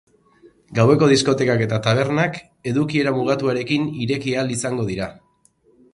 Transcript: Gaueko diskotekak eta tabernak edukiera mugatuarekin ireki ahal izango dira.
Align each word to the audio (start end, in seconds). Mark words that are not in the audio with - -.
Gaueko 0.79 1.09
diskotekak 1.11 1.61
eta 1.65 1.79
tabernak 1.89 2.39
edukiera 2.73 3.15
mugatuarekin 3.19 3.87
ireki 4.07 4.35
ahal 4.39 4.55
izango 4.59 4.89
dira. 4.93 5.15